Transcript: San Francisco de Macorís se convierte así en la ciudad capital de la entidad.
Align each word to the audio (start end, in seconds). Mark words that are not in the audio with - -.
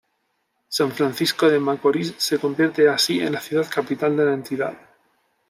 San 0.77 0.89
Francisco 0.93 1.47
de 1.47 1.59
Macorís 1.59 2.15
se 2.17 2.39
convierte 2.39 2.89
así 2.89 3.19
en 3.19 3.33
la 3.33 3.39
ciudad 3.39 3.67
capital 3.71 4.17
de 4.17 4.25
la 4.25 4.33
entidad. 4.33 4.73